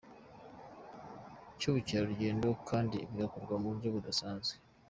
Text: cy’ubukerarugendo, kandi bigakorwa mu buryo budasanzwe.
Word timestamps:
cy’ubukerarugendo, 1.57 2.47
kandi 2.69 2.97
bigakorwa 3.11 3.55
mu 3.61 3.67
buryo 3.71 3.89
budasanzwe. 3.95 4.53